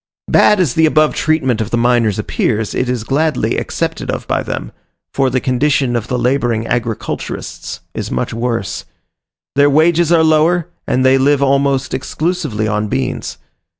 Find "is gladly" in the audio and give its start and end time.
2.89-3.57